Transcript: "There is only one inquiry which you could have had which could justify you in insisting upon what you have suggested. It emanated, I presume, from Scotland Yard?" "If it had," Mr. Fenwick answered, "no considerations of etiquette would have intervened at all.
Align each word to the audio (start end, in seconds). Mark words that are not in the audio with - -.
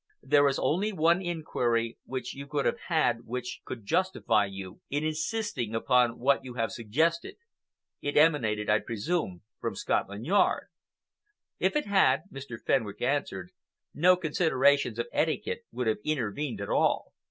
"There 0.23 0.47
is 0.47 0.57
only 0.57 0.91
one 0.91 1.21
inquiry 1.21 1.99
which 2.05 2.33
you 2.33 2.47
could 2.47 2.65
have 2.65 2.79
had 2.87 3.23
which 3.27 3.61
could 3.65 3.85
justify 3.85 4.45
you 4.47 4.81
in 4.89 5.03
insisting 5.05 5.75
upon 5.75 6.17
what 6.17 6.43
you 6.43 6.55
have 6.55 6.71
suggested. 6.71 7.35
It 8.01 8.17
emanated, 8.17 8.67
I 8.67 8.79
presume, 8.79 9.43
from 9.59 9.75
Scotland 9.75 10.25
Yard?" 10.25 10.69
"If 11.59 11.75
it 11.75 11.85
had," 11.85 12.21
Mr. 12.33 12.57
Fenwick 12.59 12.99
answered, 12.99 13.51
"no 13.93 14.15
considerations 14.15 14.97
of 14.97 15.05
etiquette 15.13 15.65
would 15.71 15.85
have 15.85 15.99
intervened 16.03 16.61
at 16.61 16.69
all. 16.69 17.13